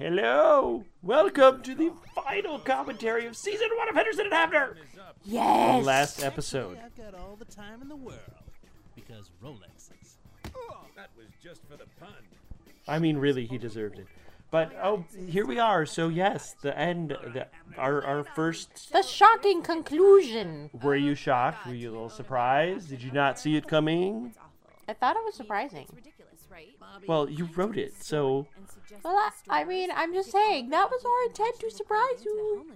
Hello! 0.00 0.82
Welcome 1.02 1.62
to 1.62 1.74
the 1.74 1.92
final 2.14 2.58
commentary 2.58 3.26
of 3.26 3.36
season 3.36 3.68
one 3.76 3.86
of 3.86 3.94
Henderson 3.94 4.24
and 4.24 4.32
Abner! 4.32 4.78
Yes. 5.24 5.84
Last 5.84 6.24
episode. 6.24 6.78
I've 6.82 6.96
got 6.96 7.14
all 7.14 7.36
the 7.36 7.44
time 7.44 7.82
in 7.82 7.88
the 7.90 7.96
world 7.96 8.18
because 8.94 9.30
Rolexes. 9.44 10.16
Oh, 10.56 10.86
that 10.96 11.10
was 11.18 11.26
just 11.44 11.60
for 11.68 11.76
the 11.76 11.84
pun. 12.00 12.14
I 12.88 12.98
mean, 12.98 13.18
really, 13.18 13.44
he 13.44 13.58
deserved 13.58 13.98
it. 13.98 14.06
But, 14.50 14.72
oh, 14.82 15.04
here 15.28 15.44
we 15.44 15.58
are. 15.58 15.84
So, 15.84 16.08
yes, 16.08 16.54
the 16.62 16.76
end. 16.78 17.10
The, 17.10 17.48
our, 17.76 18.02
our 18.02 18.24
first. 18.24 18.90
The 18.94 19.02
shocking 19.02 19.60
conclusion. 19.60 20.70
Were 20.82 20.96
you 20.96 21.14
shocked? 21.14 21.66
Were 21.66 21.74
you 21.74 21.90
a 21.90 21.92
little 21.92 22.08
surprised? 22.08 22.88
Did 22.88 23.02
you 23.02 23.12
not 23.12 23.38
see 23.38 23.54
it 23.54 23.68
coming? 23.68 24.32
I 24.90 24.94
thought 24.94 25.16
it 25.16 25.24
was 25.24 25.34
surprising. 25.36 25.86
ridiculous, 25.94 26.40
right? 26.50 26.68
Well, 27.06 27.30
you 27.30 27.48
wrote 27.54 27.76
it, 27.78 27.94
so 28.02 28.46
Well, 29.04 29.16
I, 29.48 29.60
I 29.60 29.64
mean, 29.64 29.90
I'm 29.94 30.12
just 30.12 30.30
saying 30.32 30.70
that 30.70 30.90
was 30.90 31.04
our 31.04 31.26
intent 31.28 31.60
to 31.60 31.70
surprise 31.70 32.24
you. 32.24 32.66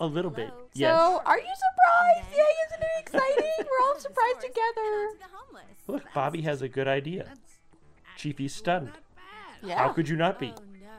a 0.00 0.06
little 0.06 0.30
bit. 0.32 0.50
Yes. 0.74 0.96
So, 0.98 1.22
are 1.24 1.38
you 1.38 1.54
surprised? 1.66 2.36
Yay! 2.36 2.54
Isn't 2.66 2.82
it 2.82 2.88
exciting? 3.00 3.52
We're 3.60 3.86
all 3.86 3.98
surprised 4.08 4.40
together. 4.40 5.08
Look, 5.86 6.02
Bobby 6.12 6.42
has 6.42 6.60
a 6.62 6.68
good 6.68 6.88
idea. 6.88 7.32
Chiefy's 8.16 8.54
stunned. 8.54 8.90
Yeah. 9.62 9.78
How 9.78 9.90
could 9.90 10.08
you 10.08 10.16
not 10.16 10.38
be? 10.40 10.52
Oh 10.56 10.60
no! 10.82 10.90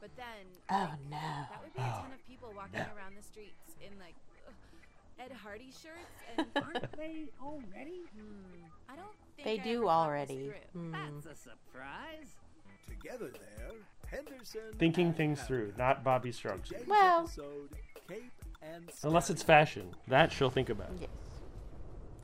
But 0.00 0.10
then 0.16 0.26
Oh 0.70 0.90
no. 1.10 1.16
that 1.16 1.60
would 1.62 1.72
be 1.74 1.80
a 1.80 1.84
ton 1.84 2.12
of 2.12 2.26
people 2.28 2.52
walking 2.54 2.80
around 2.80 3.14
the 3.16 3.22
streets 3.22 3.74
in 3.80 3.96
like 3.98 4.14
ugh, 4.46 4.54
Ed 5.24 5.32
Hardy 5.42 5.70
shirts, 5.70 6.38
and 6.38 6.46
Aren't 6.56 6.92
they 6.96 7.28
already? 7.42 8.02
I 8.88 8.96
don't 8.96 9.08
think 9.36 9.44
They 9.44 9.60
I 9.60 9.64
do 9.64 9.88
already. 9.88 10.36
this 10.48 10.54
through. 10.72 10.80
Hmm. 10.82 10.92
That's 10.92 11.26
a 11.26 11.34
surprise. 11.42 12.28
Together 12.88 13.30
there, 13.32 13.70
Henderson. 14.10 14.60
Thinking 14.78 15.12
things 15.12 15.38
Abner. 15.40 15.46
through, 15.46 15.72
not 15.78 16.02
Bobby 16.04 16.32
Strong's. 16.32 16.68
Today's 16.68 16.86
Well- 16.86 17.20
episode, 17.24 17.70
Cape 18.08 18.32
and 18.62 18.90
Unless 19.04 19.30
it's 19.30 19.42
fashion. 19.42 19.94
That 20.08 20.32
she'll 20.32 20.50
think 20.50 20.68
about. 20.70 20.90
Yes. 21.00 21.08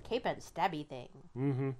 Cape 0.09 0.27
and 0.27 0.39
stabby 0.41 0.87
thing. 0.87 1.09
Mm-hmm. 1.37 1.71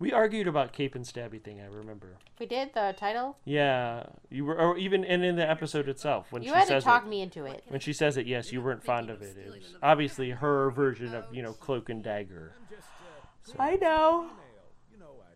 We 0.00 0.12
argued 0.14 0.48
about 0.48 0.72
Cape 0.72 0.94
and 0.94 1.04
Stabby 1.04 1.40
thing, 1.42 1.60
I 1.60 1.66
remember. 1.66 2.16
We 2.38 2.46
did 2.46 2.72
the 2.72 2.94
title. 2.96 3.36
Yeah, 3.44 4.04
you 4.30 4.46
were, 4.46 4.58
or 4.58 4.78
even 4.78 5.04
and 5.04 5.22
in 5.22 5.36
the 5.36 5.48
episode 5.48 5.90
itself 5.90 6.28
when 6.32 6.42
You 6.42 6.48
she 6.48 6.54
had 6.54 6.62
to 6.62 6.68
says 6.68 6.84
talk 6.84 7.04
it. 7.04 7.08
me 7.10 7.20
into 7.20 7.44
it. 7.44 7.62
When 7.68 7.80
she 7.80 7.92
says 7.92 8.16
it, 8.16 8.26
yes, 8.26 8.50
you 8.50 8.62
weren't 8.62 8.82
fond 8.82 9.10
of 9.10 9.20
it. 9.20 9.36
It 9.36 9.48
was 9.48 9.76
obviously 9.82 10.30
her 10.30 10.70
version 10.70 11.14
of 11.14 11.24
you 11.30 11.42
know 11.42 11.52
cloak 11.52 11.90
and 11.90 12.02
dagger. 12.02 12.54
Uh, 12.72 13.62
I 13.62 13.76
know. 13.76 14.30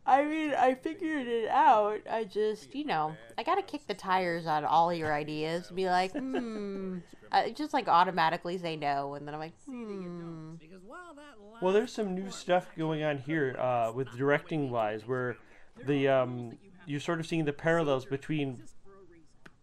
I 0.06 0.24
mean, 0.24 0.54
I 0.54 0.74
figured 0.74 1.26
it 1.26 1.48
out. 1.48 2.00
I 2.10 2.24
just, 2.24 2.74
you 2.74 2.84
know, 2.84 3.16
I 3.38 3.42
gotta 3.42 3.62
kick 3.62 3.86
the 3.86 3.94
tires 3.94 4.46
on 4.46 4.64
all 4.64 4.92
your 4.92 5.12
ideas 5.12 5.68
and 5.68 5.76
be 5.76 5.86
like, 5.86 6.12
hmm. 6.12 6.98
I 7.32 7.50
just 7.50 7.72
like 7.72 7.88
automatically 7.88 8.58
say 8.58 8.76
no, 8.76 9.14
and 9.14 9.26
then 9.26 9.34
I'm 9.34 9.40
like, 9.40 9.54
hmm. 9.64 10.54
Because 10.60 10.82
while 10.84 11.14
that 11.14 11.62
Well, 11.62 11.72
there's 11.72 11.92
some 11.92 12.14
new 12.14 12.30
stuff 12.30 12.68
going 12.76 13.02
on 13.02 13.18
here 13.18 13.56
uh, 13.58 13.92
with 13.94 14.08
directing 14.16 14.70
wise, 14.70 15.06
where 15.06 15.36
the 15.86 16.08
um, 16.08 16.58
you're 16.86 17.00
sort 17.00 17.18
of 17.18 17.26
seeing 17.26 17.46
the 17.46 17.52
parallels 17.52 18.04
between 18.04 18.62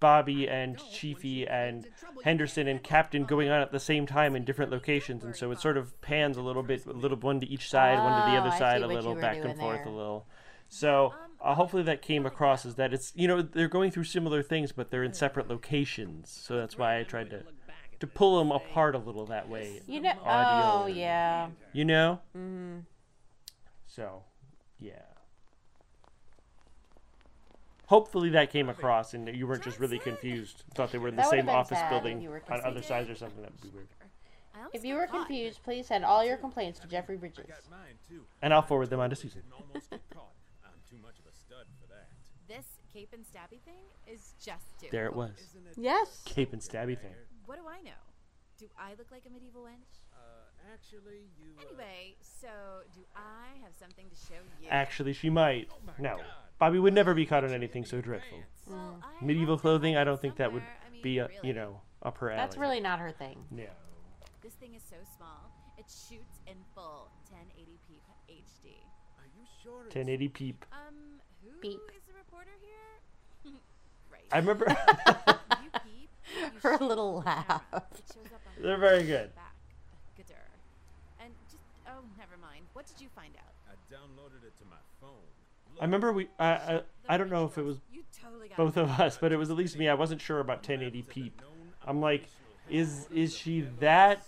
Bobby 0.02 0.50
and 0.50 0.82
Chiefy 0.92 1.48
and 1.48 1.88
Henderson 2.24 2.68
and 2.68 2.82
Captain 2.82 3.24
going 3.24 3.50
on 3.50 3.62
at 3.62 3.72
the 3.72 3.80
same 3.80 4.08
time 4.08 4.36
in 4.36 4.44
different 4.44 4.72
locations, 4.72 5.24
and 5.24 5.36
so 5.36 5.52
it 5.52 5.60
sort 5.60 5.78
of 5.78 6.02
pans 6.02 6.38
a 6.38 6.42
little 6.42 6.64
bit, 6.64 6.86
a 6.88 6.92
little 6.92 7.18
one 7.18 7.40
to 7.40 7.48
each 7.48 7.70
side, 7.70 8.00
one 8.00 8.20
to 8.20 8.32
the 8.32 8.36
Oh, 8.36 8.42
other 8.42 8.50
I 8.50 8.60
side, 8.60 8.82
a 8.82 8.88
little 8.88 9.16
back 9.16 9.38
and 9.38 9.58
forth, 9.58 9.86
a 9.86 9.90
little. 9.90 10.26
So 10.74 11.14
uh, 11.42 11.54
hopefully 11.56 11.84
that 11.84 12.02
came 12.02 12.26
across 12.26 12.66
as 12.66 12.76
that 12.76 12.94
it's 12.94 13.12
you 13.14 13.28
know 13.28 13.42
they're 13.42 13.68
going 13.68 13.92
through 13.92 14.06
similar 14.06 14.42
things, 14.42 14.72
but 14.72 14.90
they're 14.90 15.04
in 15.04 15.14
separate 15.14 15.50
locations. 15.50 16.30
So 16.32 16.56
that's 16.58 16.78
why 16.78 16.98
I 16.98 17.04
tried 17.04 17.30
to 17.32 17.44
to 18.00 18.08
pull 18.08 18.40
them 18.40 18.52
apart 18.52 18.96
a 18.96 18.98
little 18.98 19.26
that 19.28 19.50
way. 19.50 19.82
You 19.86 20.00
know, 20.02 20.14
Audio. 20.24 20.84
oh 20.84 20.86
yeah. 20.88 21.50
You 21.74 21.86
know. 21.86 22.20
hmm 22.34 22.80
So, 23.86 24.24
yeah. 24.80 24.94
Hopefully 27.88 28.30
that 28.30 28.50
came 28.50 28.70
across 28.70 29.14
and 29.14 29.28
you 29.36 29.46
weren't 29.46 29.64
just 29.64 29.78
really 29.78 30.00
confused. 30.00 30.64
Thought 30.74 30.94
they 30.94 30.98
were 30.98 31.10
in 31.10 31.18
the 31.18 31.24
That 31.24 31.30
same 31.30 31.50
office 31.50 31.82
building 31.90 32.26
on 32.50 32.62
other 32.64 32.82
sides 32.82 33.10
or 33.10 33.16
something. 33.16 33.42
That 33.42 33.52
would 33.52 33.62
be 33.62 33.70
weird. 33.76 33.88
If 34.74 34.86
you 34.86 34.96
got 34.96 35.02
were 35.02 35.08
confused, 35.08 35.62
please 35.64 35.88
send 35.88 36.06
all 36.06 36.24
your 36.24 36.38
complaints 36.38 36.80
to 36.80 36.88
Jeffrey 36.88 37.18
Bridges. 37.18 37.46
got 37.48 37.70
mine 37.70 37.96
too. 38.08 38.22
And 38.42 38.54
I'll 38.54 38.62
forward 38.62 38.90
them 38.90 39.02
on 39.02 39.10
to 39.10 39.16
Susan. 39.18 39.42
Didn't 39.42 39.54
almost 39.68 39.90
get 39.90 40.02
caught. 40.14 40.32
I'm 40.64 40.72
too 40.92 40.98
much 41.02 41.20
of 41.20 41.26
a 41.26 41.32
stud 41.34 41.66
for 41.80 41.88
that. 41.88 42.10
This 42.48 42.66
cape 42.92 43.14
and 43.14 43.24
stabby 43.24 43.62
thing 43.64 43.88
is 44.06 44.34
just 44.44 44.78
too. 44.80 44.88
There 44.92 45.06
it 45.06 45.16
was. 45.16 45.32
It? 45.56 45.78
Yes. 45.78 46.22
Cape 46.26 46.52
and 46.52 46.62
stabby 46.62 47.00
thing. 47.00 47.16
What 47.46 47.56
do 47.56 47.64
I 47.68 47.82
know? 47.82 48.02
Do 48.60 48.68
I 48.78 48.92
look 48.92 49.08
like 49.10 49.24
a 49.26 49.30
medieval 49.30 49.64
wench? 49.64 50.04
Uh, 50.14 50.74
actually, 50.74 51.32
you. 51.40 51.46
Uh, 51.58 51.64
Anyway, 51.66 52.16
so 52.22 52.50
do 52.94 53.00
I 53.16 53.58
have 53.64 53.74
something 53.80 54.06
to 54.10 54.16
show 54.16 54.40
you? 54.62 54.68
Actually, 54.70 55.14
she 55.14 55.30
might. 55.30 55.70
No. 55.98 56.20
Bobby 56.60 56.78
would 56.78 56.94
never 56.94 57.14
be 57.14 57.26
caught 57.26 57.44
on 57.44 57.52
anything 57.52 57.86
so 57.86 58.02
dreadful. 58.02 58.40
Well, 58.68 59.00
I 59.02 59.26
Medieval 59.26 59.58
clothing, 59.58 59.96
I 59.96 60.04
don't 60.04 60.20
think 60.22 60.36
that 60.36 60.52
would. 60.52 60.62
I 60.62 60.92
mean, 60.92 61.02
be, 61.02 61.20
uh, 61.20 61.28
you 61.42 61.54
know, 61.54 61.82
up 62.04 62.18
her 62.20 62.30
alley. 62.30 62.38
That's 62.38 62.58
really 62.58 62.80
not 62.80 63.00
her 63.00 63.12
thing. 63.12 63.44
Yeah. 63.56 63.66
This 64.44 64.54
thing 64.54 64.76
is 64.76 64.84
so 64.88 64.98
small. 65.18 65.50
It 65.78 65.86
shoots 65.90 66.38
in 66.46 66.58
full 66.76 67.10
1080p 67.34 67.98
HD. 68.30 68.76
Are 69.22 69.30
you 69.38 69.46
sure? 69.64 69.82
it's- 69.88 69.96
1080 69.96 70.28
peep. 70.30 70.66
Um, 70.72 70.96
who 71.44 71.50
is 71.50 71.56
Beep. 71.62 71.80
the 72.08 72.14
reporter 72.18 72.50
here? 72.60 73.54
right. 74.12 74.26
I 74.32 74.38
remember. 74.38 74.66
you 75.64 75.70
peep, 75.84 76.10
you 76.38 76.60
Her 76.64 76.78
little 76.78 77.24
laugh. 77.26 77.62
It 77.74 78.04
shows 78.14 78.26
up 78.34 78.42
on 78.46 78.64
They're 78.64 78.78
very 78.78 79.04
good. 79.04 79.34
Back. 79.36 79.48
And 81.24 81.32
just 81.52 81.64
oh, 81.88 82.02
never 82.18 82.38
mind. 82.42 82.66
What 82.74 82.88
did 82.88 83.00
you 83.00 83.10
find 83.16 83.34
out? 83.38 83.54
I 83.70 83.74
downloaded 83.94 84.46
it 84.46 84.58
to 84.60 84.66
my 84.66 84.78
phone. 85.00 85.10
I 85.80 85.84
remember 85.86 86.12
we. 86.12 86.28
I, 86.40 86.48
I, 86.48 86.82
I 87.10 87.18
don't 87.18 87.30
know 87.30 87.46
if 87.46 87.58
it 87.58 87.64
was 87.64 87.78
You 87.92 88.04
totally 88.22 88.50
got 88.50 88.58
both 88.58 88.78
of 88.78 88.90
us, 89.00 89.18
but 89.18 89.32
it 89.32 89.38
was 89.38 89.50
at 89.50 89.58
least 89.58 89.78
me. 89.78 89.88
I 89.88 89.94
wasn't 89.94 90.22
sure 90.22 90.40
about 90.40 90.58
1080 90.58 91.02
peep. 91.04 91.42
I'm 91.86 92.02
like, 92.02 92.26
is 92.70 93.08
is 93.14 93.36
she 93.36 93.62
that 93.80 94.24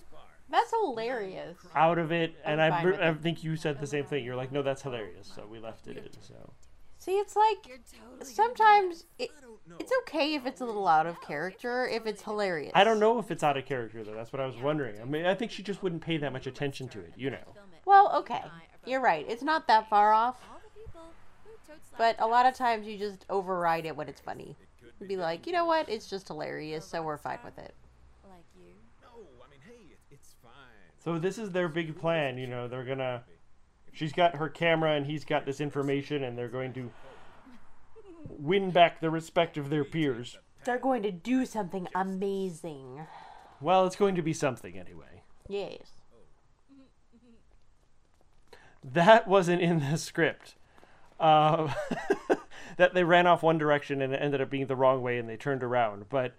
That's 0.54 0.72
hilarious. 0.72 1.58
out 1.76 1.98
of 1.98 2.12
it? 2.12 2.36
And 2.46 2.62
I'm 2.62 2.74
I, 2.74 2.82
br- 2.82 3.02
I 3.02 3.14
think 3.14 3.44
you 3.44 3.56
said 3.56 3.82
the 3.82 3.88
same 3.88 4.06
thing. 4.06 4.24
You're 4.24 4.36
like, 4.36 4.52
no, 4.52 4.62
that's 4.62 4.82
hilarious. 4.82 5.30
So 5.36 5.46
we 5.50 5.60
left 5.60 5.88
it 5.88 5.98
in. 5.98 6.10
So 6.22 6.54
See, 7.00 7.14
it's 7.14 7.36
like 7.36 7.64
totally 7.64 8.34
sometimes 8.34 9.06
it, 9.20 9.30
I 9.38 9.42
don't 9.42 9.68
know. 9.68 9.76
it's 9.78 9.92
okay 10.04 10.36
if 10.36 10.46
it's 10.46 10.62
a 10.62 10.66
little 10.66 10.88
out 10.88 11.06
of 11.06 11.20
character, 11.22 11.86
if 11.88 12.06
it's 12.06 12.22
hilarious. 12.22 12.72
I 12.76 12.86
don't 12.86 13.00
know 13.00 13.20
if 13.20 13.30
it's 13.30 13.44
out 13.44 13.58
of 13.58 13.66
character 13.66 14.06
though. 14.06 14.14
That's 14.14 14.32
what 14.32 14.42
I 14.42 14.46
was 14.46 14.56
wondering. 14.56 15.02
I 15.02 15.04
mean, 15.04 15.26
I 15.26 15.36
think 15.36 15.52
she 15.52 15.64
just 15.64 15.84
wouldn't 15.84 16.02
pay 16.02 16.16
that 16.18 16.32
much 16.32 16.48
attention 16.48 16.88
to 16.90 17.00
it. 17.00 17.14
You 17.18 17.32
know. 17.32 17.56
Well, 17.86 18.16
okay. 18.20 18.36
and 18.36 18.46
I 18.46 18.48
are 18.48 18.78
both 18.80 18.90
You're 18.90 19.02
right. 19.02 19.26
It's 19.28 19.44
not 19.44 19.68
that 19.68 19.90
far 19.90 20.14
off. 20.14 20.40
All 20.50 20.62
the 20.64 20.80
people 20.80 21.02
who 21.44 21.52
totes 21.68 21.90
But 21.98 22.16
a 22.20 22.28
lot 22.28 22.46
of 22.46 22.54
times 22.56 22.88
you 22.88 22.98
just 22.98 23.26
override 23.30 23.86
it 23.86 23.96
when 23.98 24.08
it's 24.08 24.22
funny. 24.22 24.56
And 25.00 25.10
be 25.10 25.18
like, 25.18 25.46
you 25.46 25.52
know 25.52 25.66
what? 25.66 25.90
It's 25.90 26.10
just 26.10 26.30
hilarious, 26.30 26.86
so 26.86 27.02
we're 27.02 27.18
fine 27.18 27.40
with 27.44 27.58
it. 27.58 27.74
like 28.30 28.46
you. 28.56 28.72
No, 29.02 29.10
I 29.44 29.50
mean, 29.52 29.60
hey, 29.68 29.92
it, 29.92 30.00
it's 30.10 30.36
fine. 30.42 30.52
So 31.04 31.20
this 31.20 31.38
is 31.38 31.52
their 31.52 31.68
big 31.68 32.00
plan. 32.00 32.38
You 32.38 32.48
know, 32.48 32.68
they're 32.68 32.86
gonna. 32.86 33.24
She's 33.92 34.14
got 34.14 34.38
her 34.38 34.50
camera 34.50 34.94
and 34.94 35.06
he's 35.06 35.24
got 35.24 35.46
this 35.46 35.62
information, 35.62 36.24
and 36.24 36.38
they're 36.38 36.48
going 36.48 36.74
to 36.74 36.90
win 38.28 38.72
back 38.72 39.02
the 39.02 39.10
respect 39.10 39.58
of 39.58 39.70
their 39.70 39.84
peers. 39.84 40.38
They're 40.66 40.80
going 40.80 41.04
to 41.04 41.12
do 41.12 41.46
something 41.46 41.88
amazing. 41.94 43.06
Well, 43.62 43.86
it's 43.86 43.96
going 43.96 44.16
to 44.16 44.22
be 44.22 44.34
something 44.34 44.78
anyway. 44.78 45.22
Yes. 45.48 45.92
That 48.84 49.28
wasn't 49.28 49.62
in 49.62 49.80
the 49.80 49.98
script. 49.98 50.56
Uh, 51.20 51.72
that 52.78 52.94
they 52.94 53.04
ran 53.04 53.28
off 53.28 53.44
one 53.44 53.58
direction 53.58 54.02
and 54.02 54.14
it 54.14 54.18
ended 54.22 54.42
up 54.42 54.50
being 54.50 54.68
the 54.68 54.76
wrong 54.76 55.02
way 55.02 55.18
and 55.18 55.30
they 55.30 55.38
turned 55.38 55.64
around. 55.64 56.06
But 56.10 56.34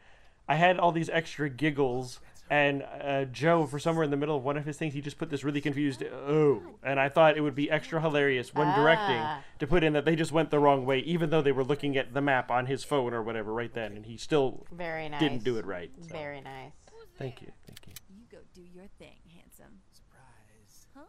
I 0.48 0.56
had 0.56 0.78
all 0.78 0.92
these 0.92 1.08
extra 1.10 1.48
giggles, 1.48 2.20
and 2.50 2.82
uh, 3.02 3.24
Joe, 3.26 3.66
for 3.66 3.78
somewhere 3.78 4.04
in 4.04 4.10
the 4.10 4.16
middle 4.16 4.36
of 4.36 4.44
one 4.44 4.56
of 4.56 4.64
his 4.64 4.76
things, 4.76 4.92
he 4.94 5.00
just 5.00 5.18
put 5.18 5.30
this 5.30 5.44
really 5.44 5.60
confused 5.60 6.02
oh. 6.02 6.62
And 6.82 7.00
I 7.00 7.08
thought 7.08 7.36
it 7.36 7.40
would 7.40 7.54
be 7.54 7.70
extra 7.70 8.00
hilarious 8.00 8.54
when 8.54 8.66
directing 8.74 9.16
Ah. 9.16 9.42
to 9.58 9.66
put 9.66 9.82
in 9.82 9.92
that 9.94 10.04
they 10.04 10.14
just 10.16 10.30
went 10.32 10.50
the 10.50 10.58
wrong 10.58 10.84
way, 10.84 10.98
even 11.00 11.30
though 11.30 11.42
they 11.42 11.52
were 11.52 11.64
looking 11.64 11.96
at 11.96 12.12
the 12.14 12.20
map 12.20 12.50
on 12.50 12.66
his 12.66 12.84
phone 12.84 13.14
or 13.14 13.22
whatever 13.22 13.52
right 13.52 13.72
then, 13.72 13.92
and 13.92 14.06
he 14.06 14.16
still 14.16 14.66
Very 14.72 15.08
nice. 15.08 15.20
didn't 15.20 15.42
do 15.44 15.56
it 15.58 15.64
right. 15.64 15.90
So, 16.00 16.12
Very 16.12 16.40
nice. 16.40 16.72
thank 17.18 17.40
you. 17.42 17.50
Thank 17.66 17.80
you. 17.86 17.92
You 18.14 18.24
go 18.30 18.38
do 18.54 18.62
your 18.62 18.86
thing, 18.98 19.16
handsome. 19.34 19.80
Surprise. 19.92 20.86
Huh? 20.94 21.00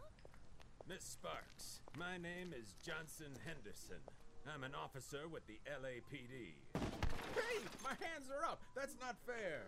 Miss 0.88 1.04
Sparks, 1.04 1.80
my 1.98 2.16
name 2.16 2.52
is 2.58 2.74
Johnson 2.84 3.32
Henderson. 3.46 4.00
I'm 4.54 4.62
an 4.62 4.72
officer 4.74 5.26
with 5.30 5.44
the 5.48 5.58
LAPD. 5.66 6.54
Hey, 7.34 7.58
my 7.82 7.90
hands 7.90 8.30
are 8.30 8.44
up. 8.48 8.60
That's 8.76 8.94
not 9.00 9.16
fair. 9.26 9.62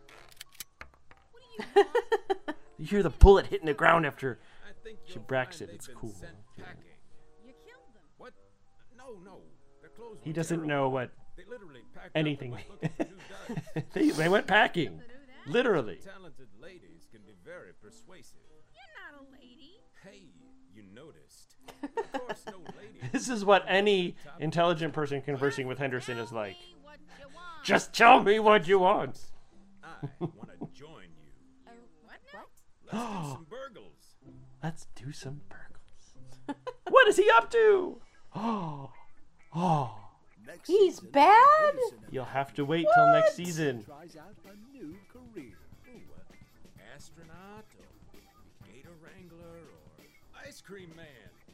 What 1.74 1.86
do 2.46 2.54
you 2.78 2.86
hear 2.86 3.02
the 3.02 3.10
bullet 3.10 3.46
hitting 3.46 3.66
the 3.66 3.74
ground 3.74 4.06
after. 4.06 4.38
She 5.04 5.14
you'll 5.14 5.22
bracks 5.24 5.60
it, 5.60 5.68
it's 5.72 5.86
cool. 5.88 6.14
Yeah. 6.56 6.64
packing. 6.64 6.82
you 7.44 7.52
killed 7.66 7.92
them. 7.94 8.02
What? 8.16 8.32
No, 8.96 9.18
no. 9.24 9.38
He 10.22 10.32
doesn't 10.32 10.58
terrible. 10.58 10.68
know 10.68 10.88
what 10.88 11.10
They 11.36 11.44
literally 11.48 11.80
packed 11.94 12.06
up 12.06 12.12
anything. 12.14 12.54
and 12.54 12.62
went 12.70 12.70
looking 12.70 12.90
for 12.96 13.04
who 13.04 13.74
does. 13.74 13.84
they, 13.92 14.10
they 14.22 14.28
went 14.28 14.46
packing. 14.46 15.00
Literally. 15.46 15.96
Talented 16.04 16.48
ladies 16.62 17.06
can 17.10 17.20
be 17.26 17.34
very 17.44 17.72
persuasive. 17.82 18.36
You're 18.74 19.12
not 19.12 19.20
a 19.28 19.32
lady. 19.32 19.80
Hey, 20.02 20.22
you 20.74 20.82
noticed. 20.94 21.56
Of 21.82 22.12
course, 22.20 22.44
no 22.46 22.58
lady. 22.78 23.08
This 23.12 23.28
is 23.28 23.44
what 23.44 23.64
any 23.68 24.14
intelligent 24.40 24.92
person 24.94 25.20
conversing 25.20 25.66
with 25.66 25.78
Henderson 25.78 26.18
is 26.18 26.32
like. 26.32 26.54
Say 26.54 26.74
what 26.82 26.98
you 27.18 27.26
want. 27.34 27.64
Just 27.64 27.92
tell 27.92 28.22
me 28.22 28.38
what 28.38 28.66
you 28.68 28.78
want. 28.78 29.20
I 29.82 30.06
want 30.20 30.50
to 30.60 30.66
join 30.78 31.02
you. 31.02 31.27
Oh, 31.70 31.74
what? 32.04 32.18
What? 32.32 32.46
Let's 32.92 33.06
do 33.24 33.32
some 33.32 33.46
burgles. 33.50 34.14
Let's 34.62 34.86
do 34.94 35.12
some 35.12 35.40
burgles. 35.48 36.56
what 36.90 37.08
is 37.08 37.16
he 37.16 37.28
up 37.36 37.50
to? 37.50 38.00
Oh, 38.34 38.90
oh. 39.54 39.94
Next 40.46 40.66
He's 40.66 40.94
season, 40.96 41.10
bad? 41.12 41.74
You'll 42.10 42.24
have 42.24 42.54
to 42.54 42.64
wait 42.64 42.86
till 42.94 43.12
next 43.12 43.34
season. 43.34 43.84
tries 43.84 44.16
out 44.16 44.34
a 44.46 44.76
new 44.76 44.96
career. 45.12 45.58
Ooh, 45.88 46.00
uh, 46.16 46.94
astronaut 46.96 47.66
or 47.78 48.72
gator 48.72 48.94
wrangler 49.04 49.60
or 49.60 50.06
ice 50.46 50.62
cream 50.62 50.90
man. 50.96 51.06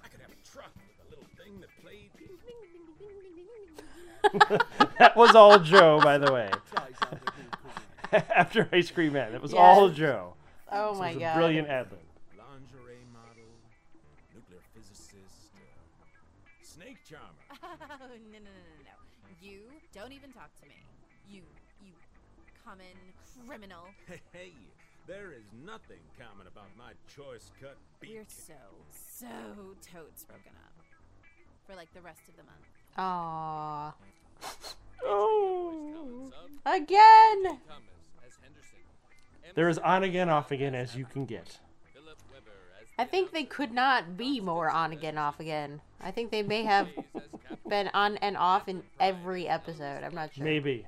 I 0.05 0.09
could 0.09 0.21
have 0.21 0.31
a 0.31 0.49
truck 0.49 0.71
with 0.77 1.07
a 1.07 1.11
little 1.11 1.27
thing 1.37 1.61
that 1.61 1.71
played. 1.83 2.11
That 4.99 5.17
was 5.17 5.35
all 5.35 5.59
Joe, 5.59 6.01
by 6.03 6.19
the 6.19 6.33
way. 6.33 6.51
Tries 6.73 6.95
out 7.03 7.13
a 7.13 7.15
new 7.15 7.49
career. 7.51 7.75
After 8.35 8.69
Ice 8.73 8.91
Cream 8.91 9.13
Man, 9.15 9.33
that 9.33 9.43
was 9.43 9.53
Yes. 9.53 9.61
all 9.61 9.89
Joe. 9.91 10.35
Oh 10.71 10.93
It 10.95 10.99
my 10.99 11.09
was 11.09 11.17
a 11.17 11.21
god. 11.21 11.35
brilliant 11.37 11.69
ad 11.69 11.87
lib. 11.91 12.01
lingerie 12.39 13.05
model, 13.13 13.51
nuclear 14.35 14.61
physicist, 14.75 15.51
uh, 15.55 16.05
snake 16.63 16.99
charmer. 17.09 17.25
Oh, 17.63 17.77
no, 17.81 17.97
no, 17.97 18.39
no, 18.39 18.39
no, 18.41 18.85
no. 18.85 18.97
You 19.41 19.61
don't 19.93 20.13
even 20.13 20.33
talk 20.33 20.51
to 20.63 20.69
me. 20.69 20.75
You, 21.29 21.43
you 21.85 21.93
common 22.65 22.87
criminal. 23.49 23.85
Hey, 24.07 24.21
hey, 24.33 24.53
there 25.07 25.33
is 25.33 25.45
nothing 25.65 26.01
common 26.19 26.47
about 26.47 26.69
my 26.79 26.93
choice 27.15 27.51
cut 27.61 27.77
We're 28.03 28.25
so, 28.29 28.55
so 28.91 29.27
totes 29.93 30.25
broken 30.25 30.53
up. 30.65 30.73
For 31.67 31.75
like 31.77 31.93
the 31.95 32.01
rest 32.03 32.23
of 32.29 32.37
the 32.37 32.43
month. 32.45 32.69
Aww. 32.99 33.93
Oh. 35.05 36.31
Again! 36.67 37.59
They're 39.55 39.69
as 39.69 39.79
on 39.79 40.03
again, 40.03 40.29
off 40.29 40.51
again 40.51 40.75
as 40.75 40.97
you 40.97 41.05
can 41.05 41.25
get. 41.25 41.59
I 42.99 43.05
think 43.05 43.33
they 43.33 43.45
could 43.45 43.73
not 43.73 44.17
be 44.17 44.41
more 44.41 44.71
on 44.71 44.93
again, 44.93 45.19
off 45.19 45.41
again. 45.41 45.81
I 46.01 46.11
think 46.13 46.31
they 46.31 46.43
may 46.43 46.63
have 46.65 46.89
been 47.69 47.91
on 47.93 48.17
and 48.19 48.37
off 48.37 48.69
in 48.69 48.83
every 49.01 49.49
episode. 49.49 50.05
I'm 50.05 50.15
not 50.15 50.35
sure. 50.35 50.45
Maybe. 50.45 50.87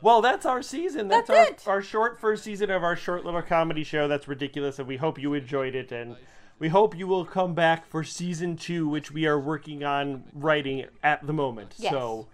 Well, 0.00 0.22
that's 0.22 0.46
our 0.46 0.62
season. 0.62 1.08
That's, 1.08 1.28
That's 1.28 1.64
it. 1.64 1.68
our, 1.68 1.76
our 1.76 1.82
short 1.82 2.20
first 2.20 2.44
season 2.44 2.70
of 2.70 2.84
our 2.84 2.94
short 2.94 3.24
little 3.24 3.42
comedy 3.42 3.82
show. 3.82 4.06
That's 4.06 4.28
ridiculous, 4.28 4.78
and 4.78 4.86
we 4.86 4.96
hope 4.96 5.18
you 5.18 5.34
enjoyed 5.34 5.74
it. 5.74 5.90
And 5.90 6.16
we 6.60 6.68
hope 6.68 6.96
you 6.96 7.08
will 7.08 7.24
come 7.24 7.54
back 7.54 7.86
for 7.86 8.04
season 8.04 8.56
two, 8.56 8.88
which 8.88 9.10
we 9.10 9.26
are 9.26 9.38
working 9.38 9.82
on 9.84 10.24
writing 10.32 10.84
at 11.02 11.26
the 11.26 11.32
moment. 11.32 11.74
Yes. 11.78 11.92
So 11.92 12.28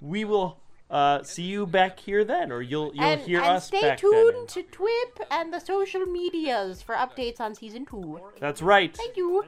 we 0.00 0.24
will 0.24 0.58
uh, 0.90 1.22
see 1.22 1.42
you 1.42 1.66
back 1.66 2.00
here 2.00 2.24
then, 2.24 2.50
or 2.50 2.62
you'll 2.62 2.92
you'll 2.94 3.04
and, 3.04 3.20
hear 3.20 3.40
and 3.40 3.56
us 3.56 3.66
stay 3.66 3.80
back 3.82 3.98
tuned 3.98 4.34
then. 4.34 4.46
to 4.46 4.62
Twip 4.62 5.20
and 5.30 5.52
the 5.52 5.60
social 5.60 6.06
medias 6.06 6.80
for 6.82 6.94
updates 6.94 7.40
on 7.40 7.54
season 7.54 7.84
two. 7.84 8.20
That's 8.40 8.62
right. 8.62 8.96
Thank 8.96 9.16
you. 9.16 9.44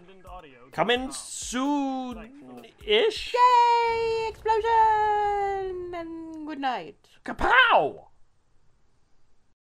Coming 0.72 1.10
soon-ish. 1.10 2.14
Yay! 3.34 4.28
Explosion! 4.28 5.94
And 5.94 6.46
good 6.46 6.60
night. 6.60 6.96
Kapow! 7.24 8.09